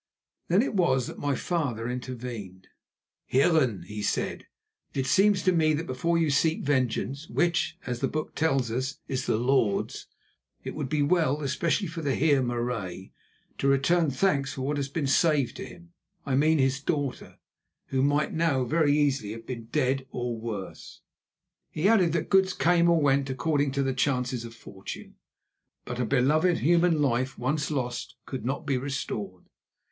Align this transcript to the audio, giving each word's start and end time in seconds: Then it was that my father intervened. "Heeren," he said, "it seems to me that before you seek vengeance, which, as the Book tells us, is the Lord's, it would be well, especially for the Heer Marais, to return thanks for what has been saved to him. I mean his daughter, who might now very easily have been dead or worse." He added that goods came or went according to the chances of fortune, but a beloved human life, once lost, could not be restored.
Then 0.47 0.63
it 0.63 0.73
was 0.73 1.05
that 1.05 1.19
my 1.19 1.35
father 1.35 1.87
intervened. 1.87 2.69
"Heeren," 3.31 3.83
he 3.85 4.01
said, 4.01 4.47
"it 4.95 5.05
seems 5.05 5.43
to 5.43 5.51
me 5.51 5.75
that 5.75 5.85
before 5.85 6.17
you 6.17 6.31
seek 6.31 6.63
vengeance, 6.63 7.29
which, 7.29 7.77
as 7.85 7.99
the 7.99 8.07
Book 8.07 8.33
tells 8.33 8.71
us, 8.71 8.97
is 9.07 9.27
the 9.27 9.37
Lord's, 9.37 10.07
it 10.63 10.73
would 10.73 10.89
be 10.89 11.03
well, 11.03 11.41
especially 11.43 11.87
for 11.87 12.01
the 12.01 12.15
Heer 12.15 12.41
Marais, 12.41 13.11
to 13.59 13.67
return 13.67 14.09
thanks 14.09 14.53
for 14.53 14.61
what 14.63 14.77
has 14.77 14.89
been 14.89 15.05
saved 15.05 15.55
to 15.57 15.65
him. 15.67 15.91
I 16.25 16.33
mean 16.33 16.57
his 16.57 16.81
daughter, 16.81 17.37
who 17.89 18.01
might 18.01 18.33
now 18.33 18.63
very 18.63 18.97
easily 18.97 19.33
have 19.33 19.45
been 19.45 19.65
dead 19.65 20.07
or 20.09 20.35
worse." 20.35 21.01
He 21.69 21.87
added 21.87 22.11
that 22.13 22.31
goods 22.31 22.55
came 22.55 22.89
or 22.89 22.99
went 22.99 23.29
according 23.29 23.71
to 23.73 23.83
the 23.83 23.93
chances 23.93 24.45
of 24.45 24.55
fortune, 24.55 25.17
but 25.85 25.99
a 25.99 26.05
beloved 26.05 26.57
human 26.57 27.03
life, 27.03 27.37
once 27.37 27.69
lost, 27.69 28.15
could 28.25 28.43
not 28.43 28.65
be 28.65 28.79
restored. 28.79 29.43